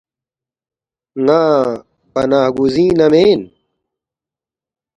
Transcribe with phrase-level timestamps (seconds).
[1.25, 1.41] ن٘ا
[2.13, 3.41] پناہ گزین نہ مین